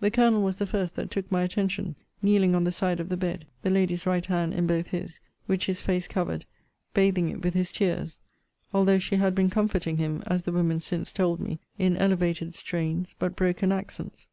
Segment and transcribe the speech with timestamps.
[0.00, 3.16] The Colonel was the first that took my attention, kneeling on the side of the
[3.16, 6.46] bed, the lady's right hand in both his, which his face covered,
[6.94, 8.18] bathing it with his tears;
[8.74, 13.14] although she had been comforting him, as the women since told me, in elevated strains,
[13.20, 14.26] but broken accents.